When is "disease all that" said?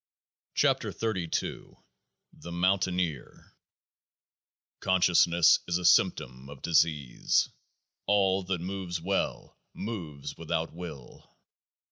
6.63-8.61